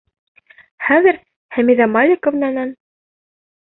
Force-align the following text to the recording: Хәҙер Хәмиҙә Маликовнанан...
Хәҙер 0.85 1.19
Хәмиҙә 1.57 1.89
Маликовнанан... 1.99 2.77